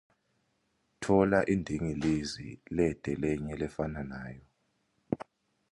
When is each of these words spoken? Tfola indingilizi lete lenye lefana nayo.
Tfola 0.99 1.39
indingilizi 1.53 2.49
lete 2.75 3.11
lenye 3.21 3.53
lefana 3.61 4.01
nayo. 4.11 4.45